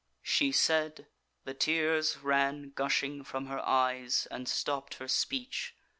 She 0.23 0.51
said: 0.51 1.05
the 1.43 1.53
tears 1.53 2.17
ran 2.17 2.71
gushing 2.71 3.23
from 3.23 3.45
her 3.45 3.59
eyes, 3.59 4.27
And 4.31 4.49
stopp'd 4.49 4.95
her 4.95 5.07
speech. 5.07 5.75